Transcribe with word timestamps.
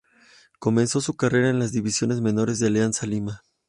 Comenzó 0.57 0.99
su 0.99 1.15
carrera 1.15 1.51
en 1.51 1.59
las 1.59 1.73
divisiones 1.73 2.21
menores 2.21 2.57
de 2.57 2.65
Alianza 2.65 3.05
Lima. 3.05 3.43